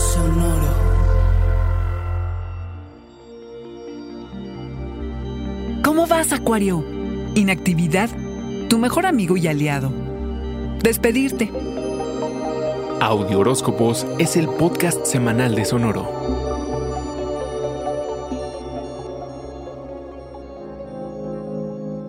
Sonoro. 0.00 0.72
¿Cómo 5.84 6.06
vas, 6.06 6.32
Acuario? 6.32 6.82
Inactividad, 7.34 8.08
tu 8.70 8.78
mejor 8.78 9.04
amigo 9.04 9.36
y 9.36 9.46
aliado. 9.46 9.92
Despedirte. 10.82 11.50
Audio 13.00 13.40
Horóscopos 13.40 14.06
es 14.18 14.36
el 14.36 14.48
podcast 14.48 15.04
semanal 15.04 15.54
de 15.54 15.66
Sonoro. 15.66 16.08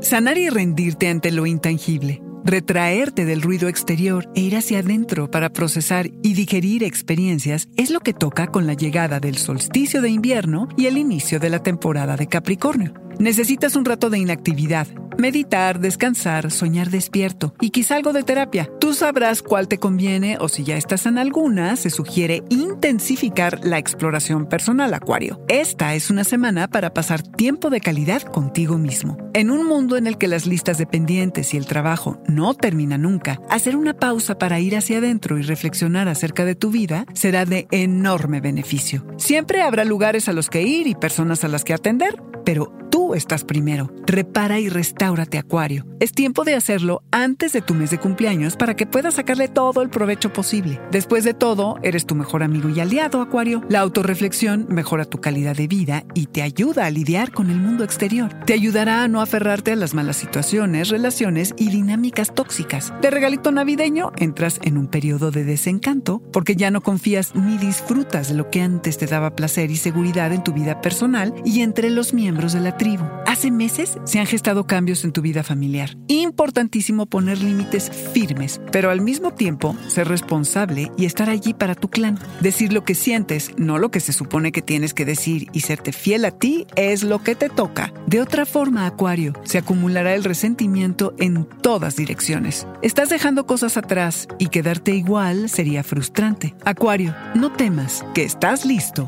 Sanar 0.02 0.38
y 0.38 0.50
rendirte 0.50 1.09
ante 1.09 1.31
lo 1.31 1.45
intangible. 1.45 2.22
Retraerte 2.44 3.26
del 3.26 3.44
ruido 3.44 3.68
exterior 3.68 4.27
e 4.34 4.41
ir 4.41 4.55
hacia 4.55 4.80
adentro 4.80 5.30
para 5.30 5.54
procesar 5.54 6.09
y 6.23 6.34
digerir 6.34 6.84
experiencias 6.84 7.67
es 7.78 7.92
lo 7.92 8.00
que 8.00 8.14
toca 8.14 8.47
con 8.47 8.66
la 8.66 8.73
llegada 8.73 9.20
del 9.20 9.38
solsticio 9.38 10.02
de 10.02 10.09
invierno 10.09 10.67
y 10.75 10.88
el 10.88 10.97
inicio 10.97 11.39
de 11.39 11.52
la 11.52 11.62
temporada 11.62 12.17
de 12.17 12.28
Capricornio. 12.28 12.94
Necesitas 13.19 13.75
un 13.75 13.86
rato 13.86 14.09
de 14.09 14.17
inactividad, 14.17 14.88
meditar, 15.22 15.80
descansar, 15.80 16.52
soñar 16.52 16.89
despierto 16.89 17.53
y 17.61 17.69
quizá 17.69 17.95
algo 17.95 18.11
de 18.11 18.23
terapia. 18.23 18.69
Tú 18.80 18.94
sabrás 18.94 19.41
cuál 19.41 19.67
te 19.67 19.78
conviene 19.78 20.38
o 20.39 20.50
si 20.50 20.63
ya 20.63 20.75
estás 20.75 21.05
en 21.05 21.17
alguna, 21.17 21.75
se 21.78 21.89
sugiere 21.89 22.44
intensificar 22.50 23.59
la 23.63 23.78
exploración 23.78 24.47
personal, 24.47 24.94
Acuario. 24.94 25.39
Esta 25.47 25.94
es 25.94 26.09
una 26.09 26.23
semana 26.23 26.67
para 26.67 26.94
pasar 26.94 27.22
tiempo 27.22 27.69
de 27.69 27.80
calidad 27.80 28.23
contigo 28.23 28.78
mismo. 28.78 29.17
En 29.33 29.52
un 29.52 29.66
mundo 29.66 29.95
en 29.95 30.08
el 30.08 30.17
que 30.17 30.28
las 30.28 30.45
listas 30.45 30.78
de 30.78 30.88
pendientes 30.88 31.53
y 31.53 31.58
el 31.58 31.67
trabajo 31.67 32.22
no 32.28 32.53
terminan 32.56 33.03
nunca, 33.03 33.39
hacer 33.50 33.75
una 33.75 33.94
pausa 33.94 34.38
para 34.38 34.59
ir 34.59 34.75
hacia 34.75 34.97
adentro 34.97 35.38
y 35.38 35.44
reflexionar 35.44 36.08
acerca 36.08 36.45
de 36.45 36.56
tu 36.56 36.72
vida 36.72 37.06
será 37.13 37.45
de 37.45 37.67
enorme 37.72 38.41
beneficio. 38.41 39.06
Siempre 39.17 39.61
habrá 39.61 39.85
lugares 39.85 40.28
a 40.28 40.33
los 40.33 40.50
que 40.50 40.63
ir 40.63 40.88
y 40.88 40.95
personas 40.95 41.44
a 41.44 41.47
las 41.47 41.63
que 41.63 41.73
atender, 41.73 42.22
pero 42.44 42.81
estás 43.16 43.44
primero. 43.44 43.92
Repara 44.06 44.59
y 44.59 44.70
restáurate, 44.70 45.38
Acuario. 45.38 45.86
Es 46.00 46.14
tiempo 46.14 46.44
de 46.44 46.56
hacerlo 46.56 47.04
antes 47.12 47.53
de 47.53 47.62
tu 47.62 47.73
mes 47.73 47.92
de 47.92 48.00
cumpleaños 48.00 48.56
para 48.56 48.76
que 48.76 48.86
puedas 48.86 49.16
sacarle 49.16 49.48
todo 49.48 49.81
el 49.81 49.90
provecho 49.90 50.34
posible. 50.34 50.81
Después 50.92 51.23
de 51.23 51.34
todo, 51.34 51.78
eres 51.84 52.06
tu 52.06 52.16
mejor 52.16 52.44
amigo 52.44 52.70
y 52.70 52.80
aliado, 52.80 53.22
Acuario. 53.22 53.64
La 53.70 53.80
autorreflexión 53.80 54.68
mejora 54.70 55.06
tu 55.06 55.20
calidad 55.20 55.56
de 55.56 55.68
vida 55.68 56.03
y 56.14 56.28
te 56.28 56.42
ayuda 56.42 56.86
a 56.86 56.90
lidiar 56.90 57.31
con 57.31 57.50
el 57.50 57.58
mundo 57.58 57.84
exterior. 57.84 58.34
Te 58.45 58.53
ayudará 58.53 59.03
a 59.03 59.08
no 59.08 59.22
aferrarte 59.22 59.72
a 59.72 59.75
las 59.75 59.94
malas 59.94 60.18
situaciones, 60.18 60.90
relaciones 60.90 61.53
y 61.58 61.70
dinámicas 61.70 62.34
tóxicas. 62.34 62.94
De 63.02 63.12
regalito 63.12 63.52
navideño, 63.52 64.12
entras 64.18 64.59
en 64.64 64.78
un 64.78 64.88
periodo 64.88 65.31
de 65.31 65.44
desencanto 65.44 66.22
porque 66.31 66.56
ya 66.56 66.72
no 66.72 66.81
confías 66.81 67.36
ni 67.36 67.58
disfrutas 67.58 68.30
de 68.30 68.36
lo 68.36 68.50
que 68.50 68.62
antes 68.62 68.98
te 68.98 69.08
daba 69.08 69.36
placer 69.36 69.72
y 69.72 69.78
seguridad 69.78 70.34
en 70.34 70.44
tu 70.44 70.53
vida 70.53 70.81
personal 70.81 71.34
y 71.46 71.62
entre 71.62 71.90
los 71.90 72.14
miembros 72.14 72.53
de 72.53 72.62
la 72.62 72.78
tribu. 72.78 73.00
Hace 73.25 73.51
meses 73.51 73.97
se 74.03 74.19
han 74.19 74.25
gestado 74.25 74.66
cambios 74.67 75.03
en 75.03 75.12
tu 75.12 75.22
vida 75.22 75.44
familiar. 75.44 75.97
Importantísimo 76.07 77.06
poner 77.06 77.41
límites 77.41 77.89
firmes, 78.13 78.62
pero 78.72 78.89
al 78.89 79.01
mismo 79.01 79.31
tiempo 79.31 79.75
ser 79.88 80.07
responsable 80.07 80.91
y 80.97 81.06
estar 81.06 81.29
allí 81.29 81.53
para 81.53 81.75
tu 81.75 81.90
clan. 81.90 82.19
Decir 82.41 82.73
lo 82.73 82.84
que 82.84 82.95
sientes, 82.95 83.51
no 83.57 83.78
lo 83.78 83.91
que 83.91 84.00
se 84.00 84.13
supone 84.13 84.51
que 84.51 84.61
tienes 84.61 84.94
que 84.94 85.06
decir 85.06 85.47
y 85.53 85.61
serte 85.61 85.91
fiel 85.91 86.25
a 86.25 86.31
ti 86.31 86.67
es 86.75 87.03
lo 87.03 87.23
que 87.23 87.35
te 87.35 87.50
toca. 87.50 87.94
De 88.07 88.22
otra 88.22 88.45
forma, 88.45 88.85
Acuario, 88.85 89.34
se 89.44 89.57
acumulará 89.57 90.13
el 90.13 90.23
resentimiento 90.23 91.13
en 91.17 91.45
todas 91.61 91.95
direcciones. 91.95 92.67
Estás 92.81 93.09
dejando 93.09 93.45
cosas 93.45 93.78
atrás 93.78 94.28
y 94.40 94.47
quedarte 94.47 94.94
igual 94.94 95.50
sería 95.50 95.84
frustrante. 95.84 96.56
Acuario, 96.66 97.16
no 97.35 97.51
temas, 97.51 98.06
que 98.13 98.23
estás 98.23 98.66
listo. 98.66 99.07